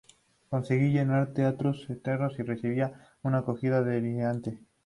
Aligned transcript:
Conseguía 0.49 0.89
llenar 1.01 1.31
teatros 1.35 1.85
enteros 1.87 2.33
y 2.39 2.41
recibía 2.41 3.07
una 3.21 3.37
acogida 3.41 3.83
delirante. 3.83 4.57